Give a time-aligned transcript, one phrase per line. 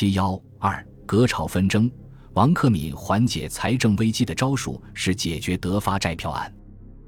[0.00, 1.90] 七幺二隔朝纷争，
[2.32, 6.50] 王克敏缓解财政危机的招数是解决德发债票案。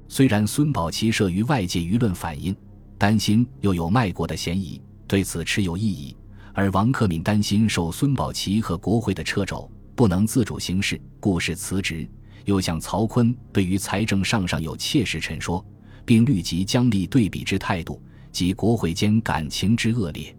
[0.07, 2.55] 虽然孙宝琦慑于外界舆论反应，
[2.99, 6.15] 担心又有卖国的嫌疑，对此持有异议；
[6.53, 12.07] 而王克敏担心受孙宝琦和国会的掣肘，不能自主行事，故是辞职。
[12.45, 15.65] 又向曹锟对于财政上上有切实陈说，
[16.05, 17.99] 并虑及将立对比之态度
[18.31, 20.35] 及国会间感情之恶劣。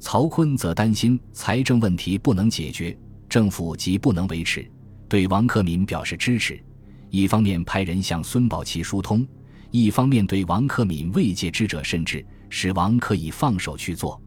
[0.00, 2.96] 曹锟则担心财政问题不能解决，
[3.28, 4.70] 政府即不能维持，
[5.08, 6.62] 对王克敏表示支持。
[7.10, 9.26] 一方面派人向孙宝琦疏通，
[9.70, 14.20] 一方面对王克敏未借之者甚至使王可以放手去做。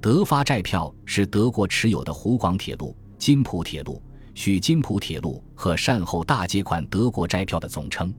[0.00, 4.02] 德发债票是德国持有的湖广铁路、津浦铁路。
[4.34, 8.14] 许津浦铁路和善后大借款德国债票的总称。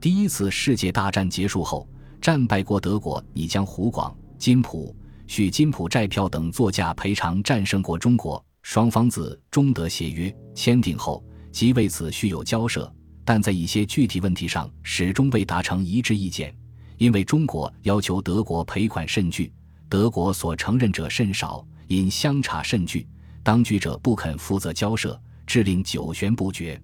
[0.00, 1.88] 第一次世界大战结束后，
[2.20, 4.92] 战败国德国已将湖广、津浦、
[5.34, 8.44] 许津浦债票等作价赔偿战胜国中国。
[8.60, 12.94] 双方自中德协约签订后，即为此续有交涉，
[13.24, 16.54] 但在一些具体问题上始终未达成一致意见。
[16.98, 19.50] 因为中国要求德国赔款甚巨，
[19.88, 23.08] 德国所承认者甚少，因相差甚巨，
[23.42, 25.18] 当局者不肯负责交涉。
[25.46, 26.78] 致令久悬不决。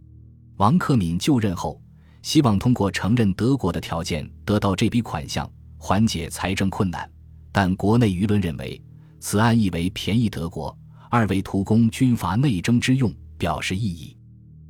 [0.57, 1.79] 王克敏就任后，
[2.23, 7.07] 希望通过承认德国的条件得到这笔款项，缓解财政困难。
[7.53, 8.81] 但国内舆论认为，
[9.21, 10.77] 此案一为便宜德国，
[11.11, 14.17] 二为图供军阀内争之用，表示异议。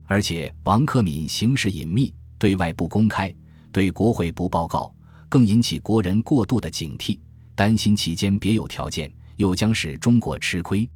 [0.07, 3.35] 而且王克敏行事隐秘，对外不公开，
[3.71, 4.95] 对国会不报告，
[5.29, 7.19] 更引起国人过度的警惕，
[7.55, 10.89] 担心其间别有条件，又将使中国吃亏。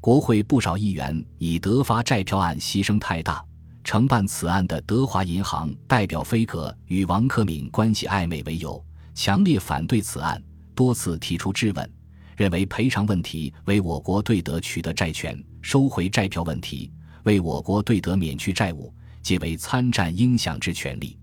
[0.00, 3.44] 国会不少议员以德发债票案牺牲太大，
[3.84, 8.84] 承办此案的德华银行代表菲格与王克敏关系暧昧为由，
[9.14, 10.42] 强烈反对此案，
[10.78, 11.92] 多次提出质问，
[12.36, 16.92] 认为赔偿问题为我国对德取得债权、收回债票问题，
[17.24, 21.18] 为我国对德免去债务，皆为参战应享之权利。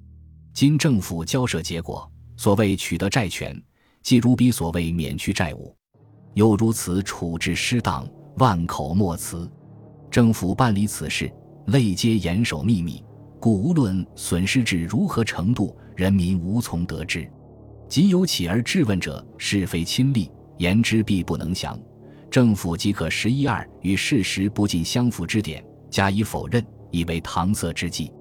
[0.53, 3.57] 经政府交涉结果，所谓取得债权，
[4.03, 5.73] 即如彼所谓免去债务，
[6.33, 8.05] 又如此处置失当。
[8.39, 9.49] 万口莫辞，
[10.11, 11.31] 政府办理此事，
[11.67, 13.01] 累皆严守秘密，
[13.39, 17.25] 故无论损失至如何程度，人民无从得知。
[17.87, 21.79] 即有起而质问者，是非亲历，言之必不能详。
[22.29, 28.11] 政府即可十一二与事实不尽相符之点加以否认，以为搪塞之计。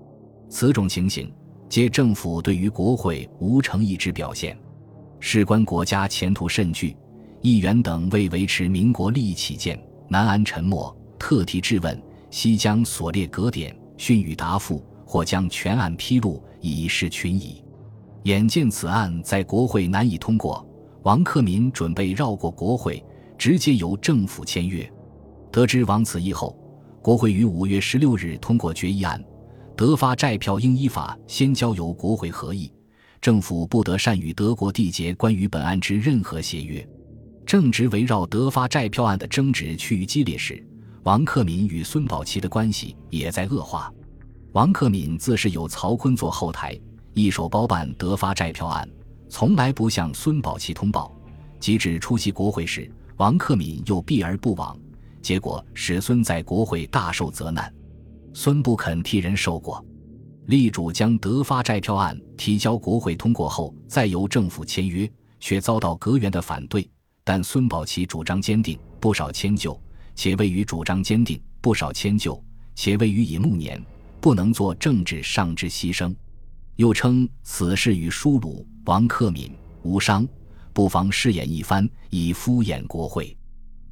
[0.49, 1.33] 此种情形，
[1.69, 4.57] 皆政府对于国会无诚意之表现。
[5.19, 6.95] 事关国家前途甚巨，
[7.41, 9.83] 议员等为维持民国利益起见。
[10.07, 12.01] 南安沉默，特提质问，
[12.31, 17.64] 西将所列格点训予答复，或将全案披露，以示群疑。
[18.25, 20.67] 眼见此案在国会难以通过，
[21.03, 23.05] 王克敏准备绕过国会，
[23.37, 24.91] 直接由政府签约。
[25.53, 26.59] 得知王此意后，
[27.03, 29.23] 国会于五月十六日通过决议案，
[29.77, 32.73] 德发债票应依法先交由国会合议，
[33.21, 36.87] 政府不得擅与德国缔结关于本案之任何协约。
[37.45, 40.67] 正值围绕德发债票案的争执趋于激烈时，
[41.03, 43.93] 王克敏与孙宝琦的关系也在恶化。
[44.53, 46.81] 王克敏自是有曹锟做后台，
[47.15, 48.89] 一手包办德发债票案，
[49.29, 51.15] 从来不向孙宝琦通报。
[51.61, 54.77] 即使出席国会时，王克敏又避而不往，
[55.23, 57.73] 结果使孙在国会大受责难。
[58.33, 59.83] 孙不肯替人受过，
[60.47, 65.09] 力主将德发债票案提交国会通过后，再由政府签约，
[65.39, 66.87] 却遭到阁员的反对。
[67.23, 69.79] 但孙宝琦主张坚定，不少迁就；
[70.17, 72.39] 且位于主张坚定，不少迁就；
[72.75, 73.81] 且位于以暮年，
[74.21, 76.15] 不能做政治上之牺牲。
[76.77, 79.53] 又称此事与疏鲁、王克敏
[79.83, 80.27] 无伤，
[80.73, 83.37] 不妨试演一番，以敷衍国会。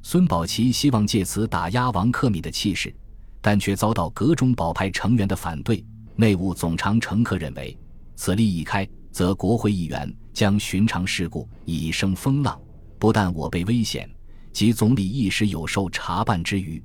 [0.01, 2.93] 孙宝琦希望借此打压王克敏的气势，
[3.39, 5.83] 但却遭到阁中保派成员的反对。
[6.15, 7.75] 内务总长程克认为，
[8.15, 12.59] 此例一开，则国会议员将寻常事故以生风浪。
[12.99, 14.09] 不但我被危险，
[14.51, 16.83] 即总理一时有受查办之余。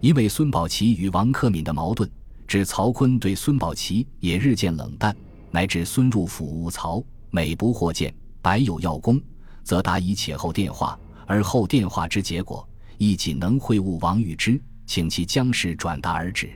[0.00, 2.08] 因为孙宝琦与王克敏的矛盾，
[2.46, 5.16] 致曹锟对孙宝琦也日渐冷淡，
[5.50, 9.20] 乃至孙入府务曹，每不获见，百有要功，
[9.64, 12.68] 则答以且后电话，而后电话之结果，
[12.98, 16.50] 亦仅能会晤王与之，请其将事转达而止。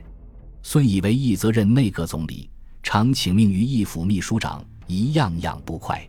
[0.63, 2.49] 孙以为一责任内阁总理，
[2.81, 6.07] 常请命于一府秘书长，一样样不快，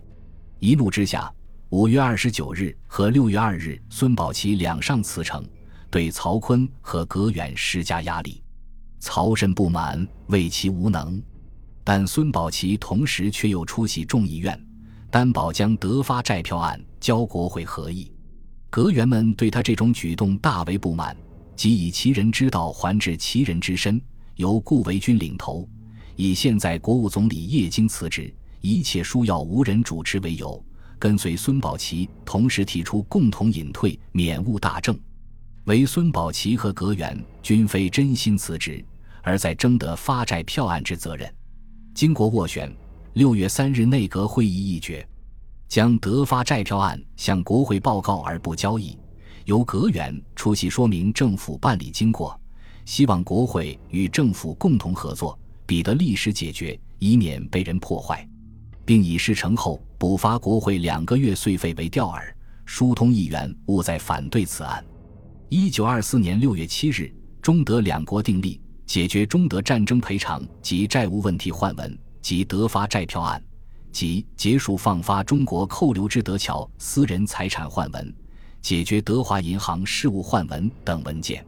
[0.58, 1.32] 一怒之下。
[1.70, 5.44] 五月二十九日和六月二日，孙宝琦两上辞呈，
[5.90, 8.40] 对曹锟和葛远施加压力。
[9.00, 11.20] 曹甚不满，谓其无能。
[11.88, 14.60] 但孙宝琦同时却又出席众议院，
[15.08, 18.12] 担保将德发债票案交国会合议。
[18.68, 21.16] 阁员们对他这种举动大为不满，
[21.54, 24.02] 即以其人之道还治其人之身，
[24.34, 25.68] 由顾维钧领头，
[26.16, 30.60] 以现在国务总理叶京辞职，一切书要无人主持为由，
[30.98, 34.98] 跟随孙宝琦同时提出共同隐退，免务大政。
[35.66, 38.84] 唯孙宝琦和阁员均非真心辞职，
[39.22, 41.32] 而在征得发债票案之责任。
[41.96, 42.70] 经过斡旋，
[43.14, 45.08] 六月三日内阁会议议决，
[45.66, 48.98] 将德发债票案向国会报告而不交易。
[49.46, 52.38] 由阁员出席说明政府办理经过，
[52.84, 58.28] 希望国会与政府共同合作，彼得立时解决，以免被人破坏，
[58.84, 62.20] 并以事成后补发国会两个月税费为钓饵，
[62.66, 64.84] 疏通议员勿再反对此案。
[65.48, 67.10] 一九二四年六月七日，
[67.40, 73.42] 中德两国订立解决中德战争赔偿及债务问题换文及德发债票案，
[73.90, 78.14] 及结束放发中国扣留之德侨私人财产换文。
[78.62, 81.44] 解决德华银行事务换文等文件，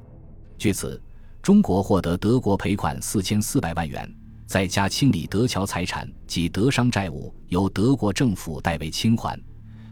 [0.57, 1.01] 据此，
[1.43, 4.09] 中国获得德国赔款四千四百万元，
[4.47, 9.37] 再加清理德侨财产及德商债务，由德国政府代为清还，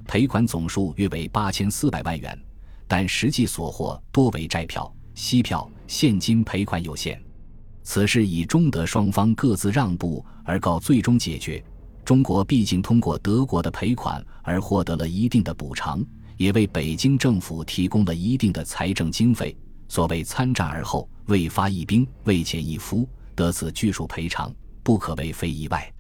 [0.06, 2.38] 赔款总数约为八千四百万元，
[2.87, 7.20] 但实际所获多为债票、息票，现金赔款有限。
[7.88, 11.64] 此事以中德双方各自让步而告最终解决。
[12.04, 16.04] 中国毕竟通过德国的赔款而获得了一定的补偿。
[16.36, 19.56] 也为北京政府提供了一定的财政经费。
[19.88, 24.52] 所谓参战而后未发一兵，未遣一夫，得此巨数赔偿，
[24.82, 25.90] 不可谓非意外。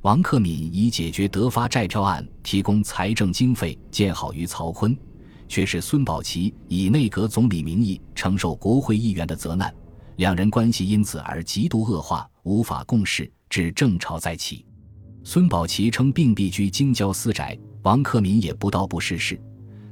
[0.00, 4.96] 王克敏以解决德发债票案提供财政经费见好于曹锟，
[5.46, 9.72] 却是孙宝琦以内阁总理名义承受国会议员的责难，
[10.16, 14.64] 两人关系因此而极度恶化，无法共事，致政潮再起。
[15.22, 19.38] 孙宝琦称病必居京郊私宅，王克敏也不到不试试。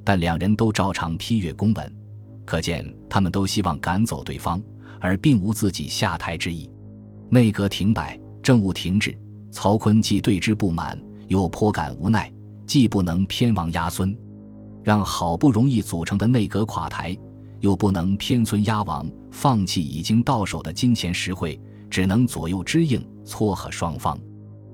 [0.02, 1.96] 但两人都照常批阅公文，
[2.44, 4.62] 可见他们都希望赶走对方，
[5.00, 6.70] 而并无自己下台之意。
[7.28, 9.18] 内阁停摆，政务停滞，
[9.50, 10.98] 曹锟既对之不满，
[11.28, 12.32] 又颇感无奈，
[12.66, 14.16] 既不能偏王压孙，
[14.82, 17.16] 让好不容易组成的内阁垮台，
[17.64, 21.58] 又不能偏尊压王，放弃已经到手的金钱实惠，
[21.88, 24.20] 只能左右支应，撮合双方。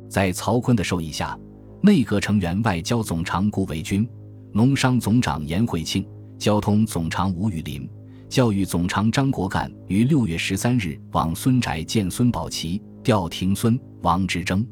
[0.09, 1.39] 在曹锟的授意下，
[1.81, 4.09] 内阁成员外交总长顾维钧。
[4.53, 6.05] 农商总长严惠庆、
[6.37, 7.89] 交通总长吴雨林、
[8.29, 14.67] 教育总长张国干于六月十三日往孙宅见孙宝琦、调停孙王之争。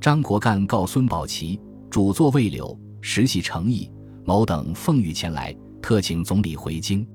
[0.00, 3.88] 张国干告孙宝琦，主座未留，实系诚意，
[4.24, 7.06] 某等奉谕前来，特请总理回京。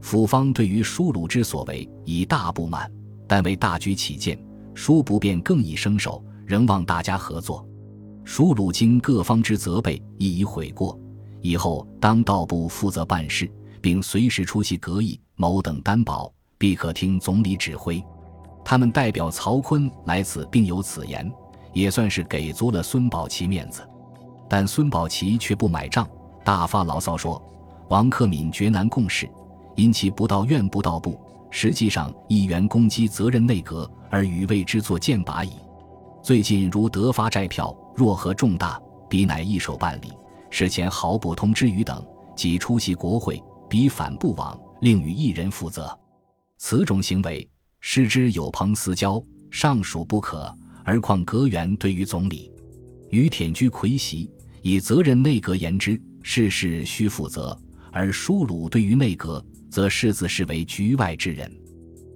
[0.00, 2.90] 府方对于舒鲁之所为已大不满，
[3.26, 4.38] 但为大局起见，
[4.74, 7.66] 舒不便更以生手，仍望大家合作。
[8.24, 10.98] 舒鲁经各方之责备，亦已悔过。
[11.40, 13.50] 以后当道部负责办事，
[13.80, 18.02] 并随时出席阁议，某等担保，必可听总理指挥。
[18.64, 21.30] 他们代表曹锟来此，并有此言，
[21.72, 23.88] 也算是给足了孙宝琦面子。
[24.48, 26.08] 但孙宝琦却不买账，
[26.44, 27.40] 大发牢骚说
[27.90, 29.28] ：“王克敏绝难共事，
[29.76, 31.20] 因其不到院不到部，
[31.50, 35.52] 实际上议员攻击责任内阁，而与为之作剑拔矣。
[36.22, 40.12] 最近如得发债票，若何重大，彼乃一手办理。”
[40.48, 42.02] 事前毫不通知于等，
[42.34, 45.96] 即出席国会，彼反不往，另与一人负责。
[46.56, 47.46] 此种行为，
[47.80, 50.50] 失之有朋私交，尚属不可，
[50.84, 52.50] 而况阁员对于总理，
[53.10, 54.30] 于舔居魁席，
[54.62, 57.54] 以责任内阁言之，事事须负责；
[57.92, 59.44] 而疏鲁对于内阁，
[59.76, 61.54] 则视自视为局外之人。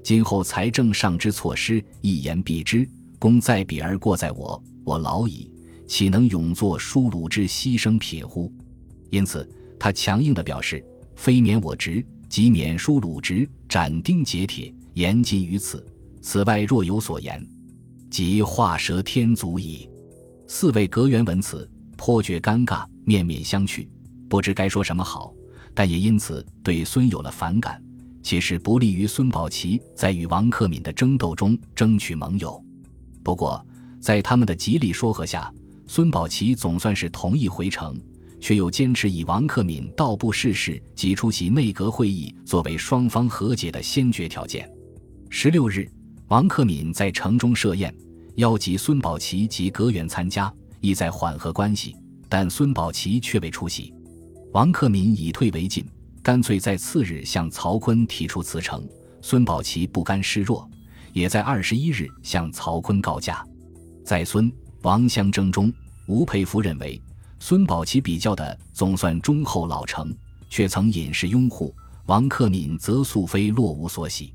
[0.03, 2.89] 今后财政上之措施，一言蔽之，
[3.19, 5.53] 功在彼而过在我，我老矣。
[5.87, 8.51] 岂能永作疏鲁之牺牲品乎？
[9.11, 9.47] 因此，
[9.79, 10.83] 他强硬地表示：
[11.15, 15.87] 非免我职，即免疏鲁职，斩钉截铁，言尽于此。
[16.23, 17.47] 此外若有所言，
[18.09, 19.87] 即画蛇添足矣。
[20.49, 23.87] 四位阁员闻此，颇觉尴尬，面面相觑，
[24.31, 25.35] 不知该说什么好。
[25.81, 27.83] 但也因此对孙有了反感，
[28.23, 32.63] 其实不利于孙宝琦在与王克敏的争斗中争取盟友。
[33.23, 33.67] 不过，
[33.99, 35.51] 在他们的极力说和下，
[35.87, 37.99] 孙宝琦总算是同意回城，
[38.39, 44.71] 却又坚持以王克敏到部试事及出席内阁会议作为双方和解的先决条件。
[45.31, 45.91] 十六日，
[46.29, 47.91] 王克敏在城中设宴，
[48.35, 51.97] 邀集孙宝琦及阁员参加，意在缓和关系，
[52.29, 53.95] 但孙宝琦却未出席。
[54.53, 55.87] 王克敏以退为进，
[56.23, 58.85] 干脆在次日向曹锟提出辞呈。
[59.23, 60.69] 孙宝琦不甘示弱，
[61.13, 63.45] 也在二十一日向曹锟告假。
[64.05, 64.51] 在孙。
[64.83, 65.71] 王相争中，
[66.07, 66.99] 吴佩孚认为
[67.39, 70.11] 孙宝琦比较的总算忠厚老成，
[70.49, 71.75] 却曾隐士拥护，
[72.07, 74.33] 王克敏则素非落无所喜。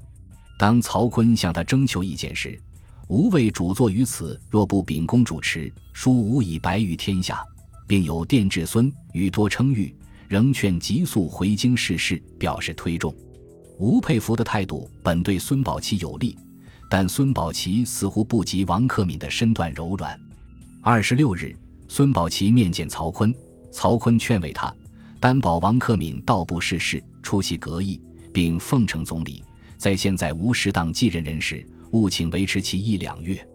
[0.60, 2.62] 当曹锟向他征求意见时，
[3.07, 7.43] 吾为主作于此，若不秉公主持，殊无以白于天下，
[7.88, 9.91] 并有殿至孙与多称誉，
[10.27, 13.13] 仍劝急速回京试事，表示推重。
[13.77, 16.38] 吴佩孚的态度本对孙宝琦有利，
[16.89, 20.20] 但孙宝琦似乎不及王克敏的身段柔软。
[20.82, 21.55] 二十六日，
[21.88, 23.34] 孙宝琦面见曹锟，
[23.72, 24.74] 曹锟劝慰他，
[25.20, 28.00] 担保王克敏道不事事，出席阁议，
[28.32, 29.44] 并奉承总理，
[29.77, 33.46] 在现在无适当继任人时，务请维持其一两月。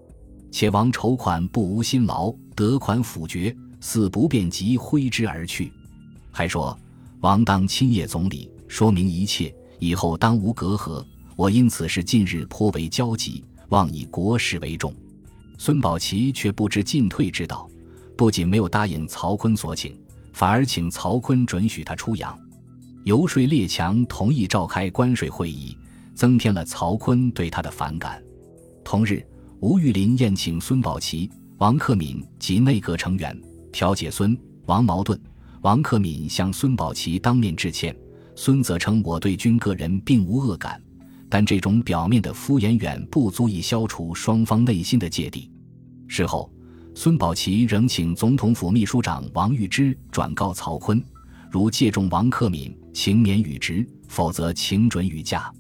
[0.52, 5.72] 且王筹款不无辛劳，得款甫决，似不便即挥之而去。
[6.30, 6.78] 还说
[7.20, 9.54] 王当亲谒总理，说明一切。
[9.78, 11.02] 以后当无隔阂，
[11.37, 14.94] 我因此事近日颇为焦急，望以国事为重。
[15.56, 17.66] 孙宝琦却不知进退之道，
[18.14, 19.99] 不仅没有答应曹锟所请，
[20.34, 22.38] 反而请曹锟准许他出洋，
[23.04, 25.75] 游说列强同意召开关税会议，
[26.14, 28.22] 增添了曹锟对他的反感。
[28.84, 29.26] 同日，
[29.60, 33.34] 吴玉林宴请孙宝琦、王克敏及内阁成员，
[33.72, 35.18] 调解孙王矛盾。
[35.62, 37.94] 王克敏向孙宝琦当面致歉。
[38.34, 40.82] 孙则称：“我对君个人并无恶感，
[41.28, 45.50] 但这种表面的敷衍远不足以消除双方内心的芥蒂。”
[46.08, 46.50] 事后，
[46.94, 51.02] 孙宝琦仍请总统府秘书长王玉芝转告曹锟
[51.52, 55.52] ：“如借重王克敏，请免与职；否则，请准予假。”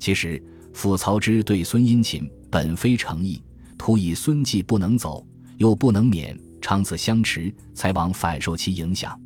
[0.00, 3.40] 其实，傅曹之对孙殷勤本非诚意，
[3.78, 5.24] 图以孙既不能走，
[5.58, 9.18] 又不能免，长此相持，才往反受其影响，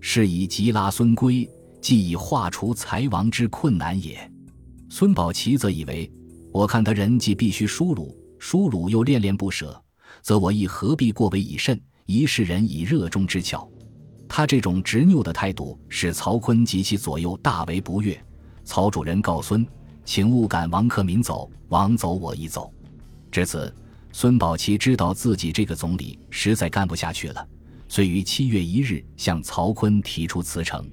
[0.00, 1.48] 是以急拉孙归。
[1.80, 4.30] 既已化除财王之困难也。
[4.90, 6.10] 孙宝琦则以为，
[6.52, 9.80] 我看他人既必须疏鲁，疏鲁又恋恋不舍，
[10.20, 11.80] 则我亦何必过为以甚？
[12.04, 13.70] 一世人以热衷之巧。
[14.28, 18.20] 他这种执拗的态度，使曹锟及其左右大为不悦。
[18.64, 19.64] 曹主人告孙，
[20.04, 22.72] 请勿赶王克敏走，王走我亦走。
[23.30, 23.72] 至此，
[24.12, 27.46] 孙宝琦知道自己这个总理实在干不下去了，
[27.88, 30.88] 遂于七月一日向曹锟提出辞呈。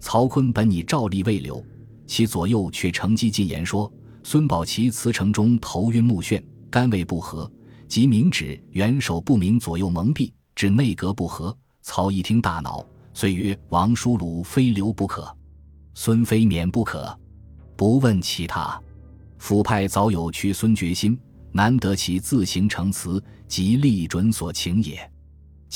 [0.00, 1.64] 曹锟本拟照例未留，
[2.06, 3.90] 其左右却乘机进言说
[4.22, 7.50] ：“孙宝琦辞呈中头晕目眩，肝胃不和，
[7.88, 15.34] 即明指元首不明左右蒙蔽，致内阁不和。”曹一听大恼，遂曰：“王叔鲁非留不可，
[15.94, 17.16] 孙非免不可，
[17.76, 18.80] 不问其他。
[19.38, 21.18] 府派早有去孙决心，
[21.52, 24.98] 难得其自行呈辞，即力准所请也。”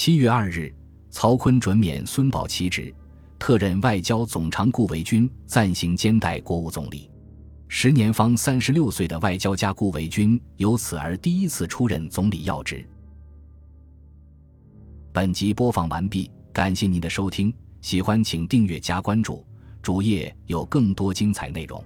[0.00, 0.72] 七月二日，
[1.10, 2.94] 曹锟准免孙宝琦职。
[3.36, 7.10] 特任外交总长顾维钧暂行兼代国务总理，
[7.66, 12.88] 时年方三十六岁的外交家顾维钧由此而第一次出任总理要职。
[15.12, 19.44] 本集播放完毕，感谢您的收听，喜欢请订阅加关注，
[19.82, 21.84] 主页有更多精彩内容。